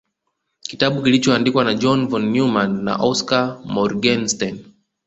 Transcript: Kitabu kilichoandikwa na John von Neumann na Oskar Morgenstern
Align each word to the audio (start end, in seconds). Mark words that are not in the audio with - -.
Kitabu 0.61 1.03
kilichoandikwa 1.03 1.63
na 1.63 1.73
John 1.73 2.07
von 2.07 2.31
Neumann 2.33 2.83
na 2.83 2.95
Oskar 2.97 3.61
Morgenstern 3.65 4.59